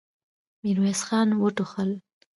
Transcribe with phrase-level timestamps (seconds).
[0.63, 1.89] ميرويس خان وټوخل.